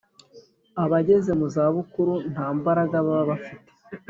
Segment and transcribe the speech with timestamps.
[0.83, 3.69] abageze mu za bukuru nta mbaraga baba bafite